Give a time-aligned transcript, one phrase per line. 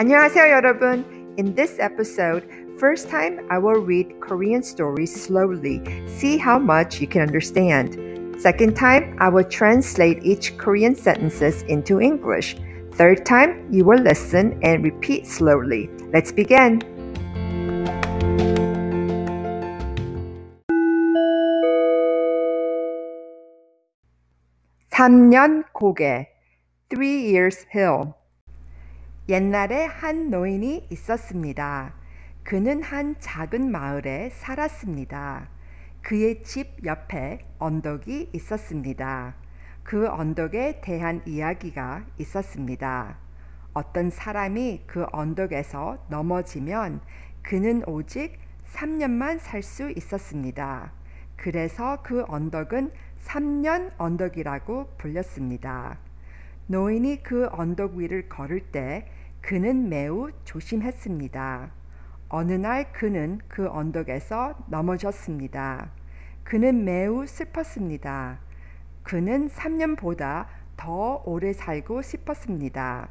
[0.00, 1.04] 안녕하세요, 여러분.
[1.38, 2.44] In this episode,
[2.78, 7.96] first time I will read Korean stories slowly, see how much you can understand.
[8.38, 12.56] Second time, I will translate each Korean sentences into English.
[12.92, 15.88] Third time, you will listen and repeat slowly.
[16.12, 16.80] Let's begin.
[24.90, 26.26] (3년) 고개
[26.88, 28.16] (three years) hill
[29.31, 31.93] 옛날에 한 노인이 있었습니다.
[32.43, 35.47] 그는 한 작은 마을에 살았습니다.
[36.01, 39.35] 그의 집 옆에 언덕이 있었습니다.
[39.83, 43.19] 그 언덕에 대한 이야기가 있었습니다.
[43.73, 46.99] 어떤 사람이 그 언덕에서 넘어지면
[47.41, 48.37] 그는 오직
[48.73, 50.91] 3년만 살 수 있었습니다.
[51.37, 52.91] 그래서 그 언덕은
[53.23, 55.99] 3년 언덕이라고 불렸습니다.
[56.67, 59.07] 노인이 그 언덕 위를 걸을 때
[59.41, 61.71] 그는 매우 조심했습니다.
[62.29, 65.91] 어느 날 그는 그 언덕에서 넘어졌습니다.
[66.43, 68.39] 그는 매우 슬펐습니다.
[69.03, 70.47] 그는 3년보다
[70.77, 73.09] 더 오래 살고 싶었습니다.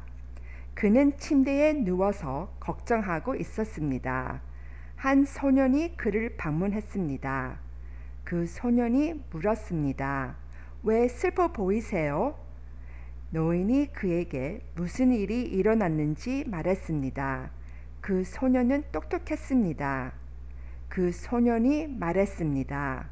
[0.73, 4.41] 그는 침대에 누워서 걱정하고 있었습니다.
[4.95, 7.59] 한 소년이 그를 방문했습니다.
[8.23, 10.35] 그 소년이 물었습니다.
[10.83, 12.40] 왜 슬퍼 보이세요?
[13.33, 17.49] 노인이 그에게 무슨 일이 일어났는지 말했습니다.
[18.01, 20.11] 그 소년은 똑똑했습니다.
[20.89, 23.07] 그 소년이 말했습니다.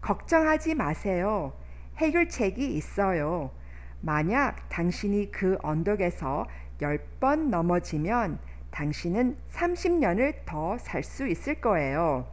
[0.00, 1.52] 걱정하지 마세요.
[1.98, 3.52] 해결책이 있어요.
[4.00, 6.46] 만약 당신이 그 언덕에서
[6.80, 8.40] 열번 넘어지면
[8.72, 12.26] 당신은 30년을 더 살 수 있을 거예요.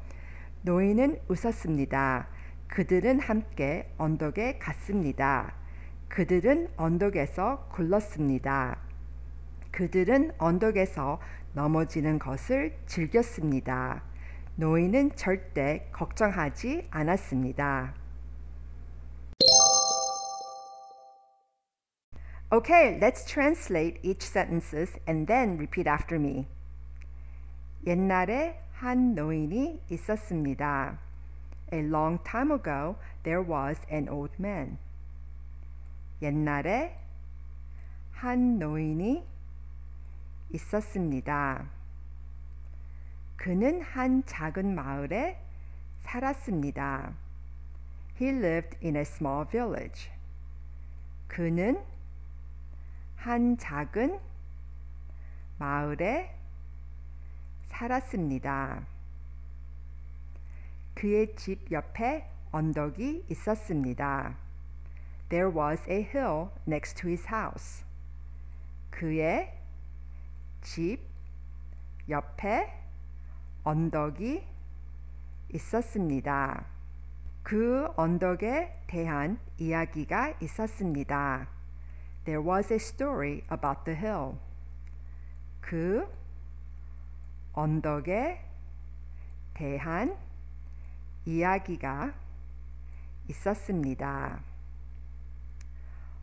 [0.64, 2.28] 노인은 웃었습니다.
[2.70, 5.54] 그들은 함께 언덕에 갔습니다.
[6.10, 8.78] 그들은 언덕에서 굴렀습니다.
[9.72, 11.20] 그들은 언덕에서
[11.54, 14.04] 넘어지는 것을 즐겼습니다.
[14.56, 17.94] 노인은 절대 걱정하지 않았습니다.
[22.52, 26.48] Okay, let's translate each sentences and then repeat after me.
[27.86, 30.98] 옛날에 한 노인이 있었습니다.
[31.72, 34.80] A long time ago, there was an old man.
[36.22, 36.98] 옛날에
[38.12, 39.26] 한 노인이
[40.52, 41.70] 있었습니다.
[43.38, 45.40] 그는 한 작은 마을에
[46.04, 47.14] 살았습니다.
[48.20, 50.12] He lived in a small village.
[51.28, 51.82] 그는
[53.16, 54.20] 한 작은
[55.58, 56.36] 마을에
[57.68, 58.86] 살았습니다.
[60.96, 64.49] 그의 집 옆에 언덕이 있었습니다.
[65.30, 67.84] There was a hill next to his house.
[68.90, 69.54] 그의
[70.62, 71.00] 집
[72.10, 72.74] 옆에
[73.64, 74.44] 언덕이
[75.54, 76.66] 있었습니다.
[77.44, 81.48] 그 언덕에 대한 이야기가 있었습니다.
[82.26, 84.36] There was a story about the hill.
[85.62, 86.08] 그
[87.54, 88.44] 언덕에
[89.54, 90.18] 대한
[91.26, 92.14] 이야기가
[93.28, 94.49] 있었습니다.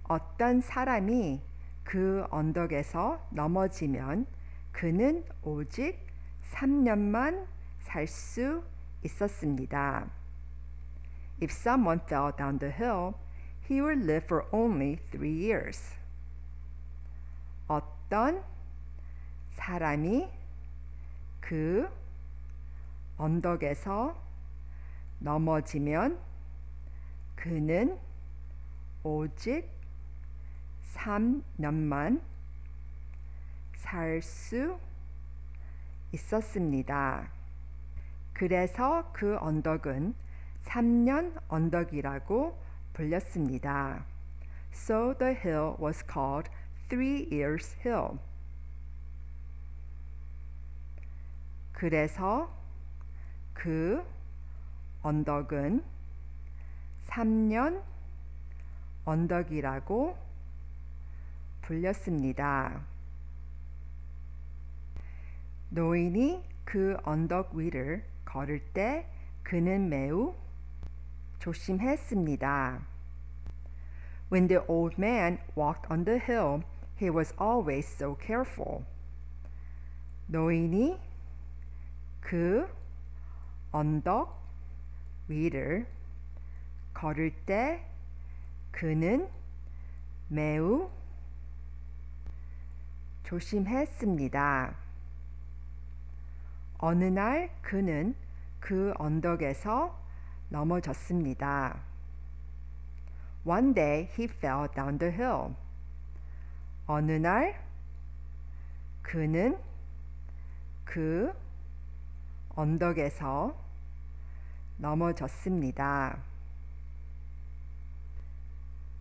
[0.08, 1.40] 어떤 사람이
[1.84, 4.26] 그 언덕에서 넘어지면
[4.72, 5.98] 그는 오직
[6.52, 7.46] 3년만
[7.80, 8.62] 살 수
[9.02, 10.08] 있었습니다.
[11.42, 13.14] If someone fell down the hill,
[13.68, 15.96] he would live for only three years.
[17.68, 18.42] 어떤
[19.52, 20.28] 사람이
[21.40, 21.88] 그
[23.16, 24.16] 언덕에서
[25.18, 26.18] 넘어지면
[27.34, 27.98] 그는
[29.02, 29.75] 오직
[30.96, 32.20] 3년만
[33.76, 34.78] 살 수
[36.12, 37.28] 있었습니다.
[38.32, 40.14] 그래서 그 언덕은
[40.64, 42.58] 3년 언덕이라고
[42.92, 44.04] 불렸습니다.
[44.72, 46.50] So the hill was called
[46.88, 48.18] Three Years Hill.
[51.72, 52.50] 그래서
[53.52, 54.02] 그
[55.02, 55.84] 언덕은
[57.06, 57.82] 3년
[59.04, 60.25] 언덕이라고
[61.66, 62.80] 불렸습니다.
[65.70, 69.08] 노인이 그 언덕 위를 걸을 때
[69.42, 70.34] 그는 매우
[71.40, 72.86] 조심했습니다.
[74.32, 76.62] When the old man walked on the hill,
[77.00, 78.84] he was always so careful.
[80.28, 80.98] 노인이
[82.20, 82.68] 그
[83.72, 84.40] 언덕
[85.26, 85.86] 위를
[86.94, 87.84] 걸을 때
[88.70, 89.28] 그는
[90.28, 90.90] 매우
[93.26, 94.72] 조심했습니다.
[96.78, 98.14] 어느 날 그는
[98.60, 99.98] 그 언덕에서
[100.48, 101.80] 넘어졌습니다.
[103.44, 105.54] One day he fell down the hill.
[106.86, 107.60] 어느 날
[109.02, 109.58] 그는
[110.84, 111.32] 그
[112.50, 113.56] 언덕에서
[114.76, 116.18] 넘어졌습니다.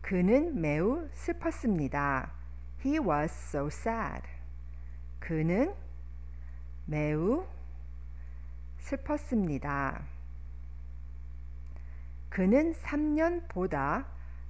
[0.01, 2.44] 그는 매우 슬펐습니다.
[2.85, 4.21] He was so sad.
[5.17, 5.73] 그는
[6.85, 7.47] 매우
[8.77, 10.05] 슬펐습니다.
[12.29, 14.05] 그는 3년보다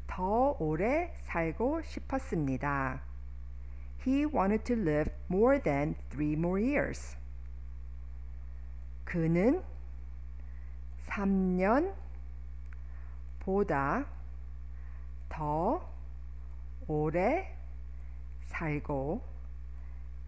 [0.08, 3.02] 더 오래 살고 싶었습니다.
[4.06, 7.16] He wanted to live more than three more years.
[9.06, 9.64] 그는
[11.08, 14.06] 3년보다
[15.30, 15.90] 더
[16.86, 17.55] 오래
[18.56, 19.22] 살고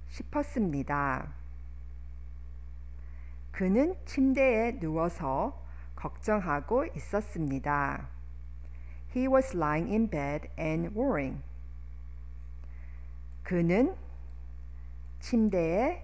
[0.09, 1.33] 싶었습니다.
[3.51, 5.65] 그는 침대에 누워서
[5.95, 8.07] 걱정하고 있었습니다.
[9.15, 11.41] He was lying in bed and worrying.
[13.43, 13.95] 그는
[15.19, 16.03] 침대에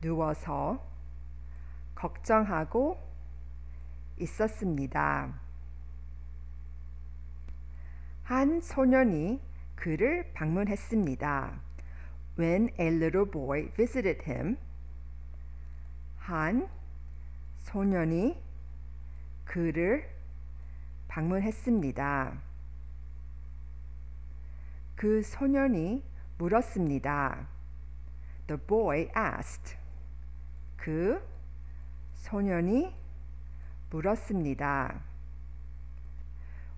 [0.00, 0.84] 누워서
[1.94, 2.98] 걱정하고
[4.18, 5.32] 있었습니다.
[8.24, 9.40] 한 소년이
[9.78, 11.60] 그를 방문했습니다.
[12.36, 14.56] When a little boy visited him,
[16.16, 16.68] 한
[17.58, 18.36] 소년이
[19.44, 20.10] 그를
[21.06, 22.42] 방문했습니다.
[24.96, 26.04] 그 소년이
[26.38, 27.48] 물었습니다.
[28.48, 29.76] The boy asked.
[30.76, 31.22] 그
[32.14, 32.92] 소년이
[33.90, 35.00] 물었습니다.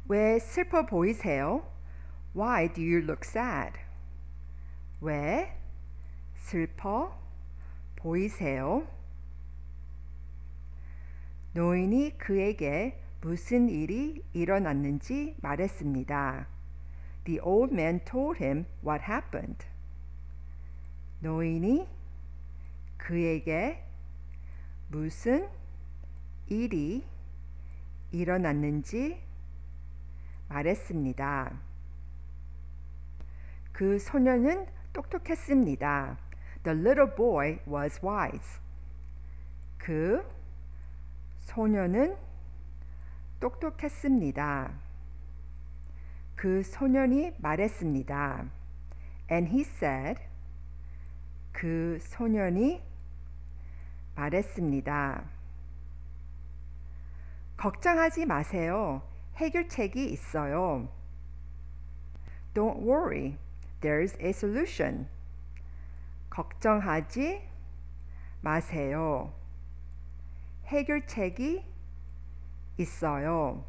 [0.07, 1.70] 왜 슬퍼 보이세요?
[2.33, 3.73] Why do you look sad?
[5.01, 5.53] 왜
[6.37, 7.19] 슬퍼
[7.97, 8.87] 보이세요?
[11.55, 16.47] 노인이 그에게 무슨 일이 일어났는지 말했습니다.
[17.25, 19.67] The old man told him what happened.
[21.19, 21.89] 노인이
[22.97, 23.85] 그에게
[24.89, 25.49] 무슨
[26.47, 27.05] 일이
[28.13, 29.21] 일어났는지
[30.49, 31.70] 말했습니다.
[33.81, 36.19] 그 소년은 똑똑했습니다.
[36.65, 38.61] The little boy was wise.
[39.79, 40.23] 그
[41.39, 42.15] 소년은
[43.41, 44.71] 똑똑했습니다.
[46.35, 48.51] 그 소년이 말했습니다.
[49.33, 50.21] And he said,
[51.51, 52.83] 그 소년이
[54.15, 55.25] 말했습니다.
[57.57, 59.01] 걱정하지 마세요.
[59.37, 60.87] 해결책이 있어요.
[62.53, 63.39] Don't worry.
[63.81, 65.09] There's a solution.
[66.31, 67.43] 걱정하지
[68.41, 69.33] 마세요.
[70.67, 71.65] 해결책이
[72.79, 73.65] 있어요.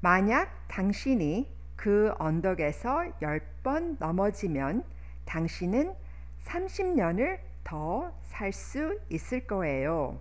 [0.00, 4.84] 만약 당신이 그 언덕에서 10번 넘어지면
[5.24, 5.94] 당신은
[6.44, 10.18] 30년을 더 살 수 있을 거예요.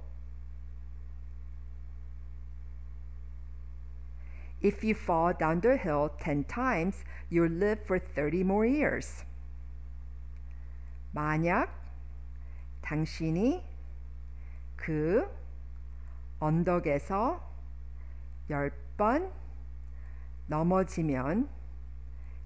[4.62, 9.24] If you fall down the hill 10 times, you'll live for 30 more years.
[11.12, 11.70] 만약
[12.82, 13.64] 당신이
[14.76, 15.28] 그
[16.40, 17.42] 언덕에서
[18.50, 19.32] 10번
[20.48, 21.50] 넘어지면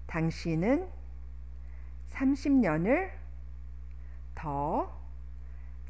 [0.06, 0.88] 당신은
[2.10, 3.10] 30년을
[4.34, 5.04] 더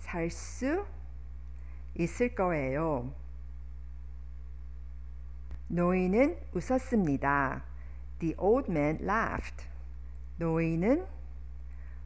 [0.04, 0.86] 살 수
[1.96, 3.12] 있을 거예요.
[5.68, 7.64] 노인은 웃었습니다.
[8.18, 9.66] The old man laughed.
[10.36, 11.06] 노인은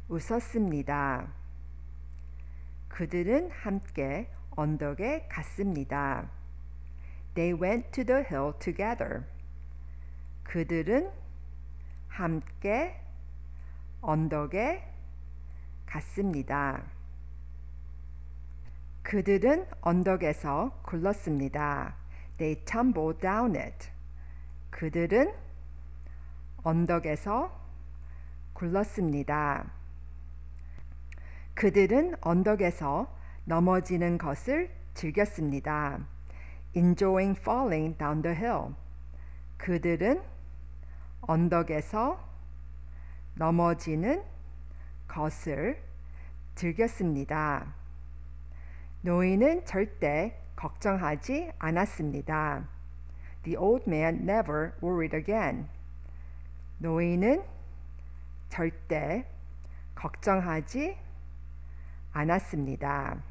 [0.09, 1.29] 웃었습니다.
[2.89, 6.31] 그들은 함께 언덕에 갔습니다.
[7.35, 9.25] They went to the hill together.
[10.45, 11.11] 그들은
[12.09, 13.01] 함께
[14.01, 14.85] 언덕에
[15.87, 16.83] 갔습니다.
[19.03, 22.08] 그들은 언덕에서 굴렀습니다.
[22.39, 23.91] They tumbled down it.
[24.71, 25.33] 그들은
[26.63, 27.53] 언덕에서
[28.53, 29.71] 굴렀습니다.
[31.55, 33.13] 그들은 언덕에서
[33.45, 35.99] 넘어지는 것을 즐겼습니다.
[36.75, 38.75] Enjoying falling down the hill.
[39.57, 40.23] 그들은
[41.23, 42.21] 언덕에서
[43.35, 44.23] 넘어지는
[45.09, 45.83] 것을
[46.55, 47.75] 즐겼습니다.
[49.03, 52.69] 노인은 절대 걱정하지 않았습니다.
[53.45, 55.69] The old man never worried again.
[56.79, 57.45] 노인은
[58.49, 59.25] 절대
[59.95, 60.97] 걱정하지
[62.13, 63.23] 않았습니다.